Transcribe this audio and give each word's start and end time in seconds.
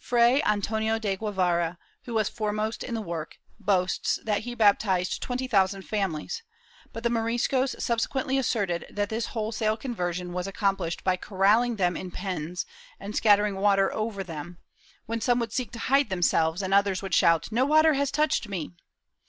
Fray 0.00 0.42
Antonio 0.42 0.98
de 0.98 1.14
Guevara, 1.16 1.78
who 2.06 2.14
was 2.14 2.28
foremost 2.28 2.82
in 2.82 2.94
the 2.94 3.00
work, 3.00 3.36
boasts 3.60 4.18
that 4.24 4.40
he 4.40 4.52
baptized 4.52 5.22
twenty 5.22 5.46
thousand 5.46 5.82
families, 5.82 6.42
but 6.92 7.04
the 7.04 7.08
Moriscos 7.08 7.76
subse 7.76 8.08
quently 8.08 8.36
asserted 8.36 8.86
that 8.90 9.10
this 9.10 9.26
wholesale 9.26 9.76
conversion 9.76 10.32
was 10.32 10.48
accomphshed 10.48 11.04
by 11.04 11.16
corraling 11.16 11.76
them 11.76 11.96
in 11.96 12.10
pens 12.10 12.66
and 12.98 13.14
scattering 13.14 13.54
water 13.54 13.94
over 13.94 14.24
them, 14.24 14.58
when 15.04 15.20
some 15.20 15.38
would 15.38 15.52
seek 15.52 15.70
to 15.70 15.78
hide 15.78 16.10
themselves 16.10 16.62
and 16.62 16.74
others 16.74 17.00
would 17.00 17.14
shout 17.14 17.52
"No 17.52 17.64
water 17.64 17.94
has 17.94 18.10
touched 18.10 18.48
me!" 18.48 18.72